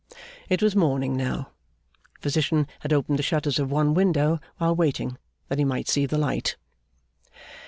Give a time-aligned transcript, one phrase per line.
[0.49, 1.51] It was morning now.
[2.21, 6.17] Physician had opened the shutters of one window while waiting, that he might see the
[6.17, 6.57] light.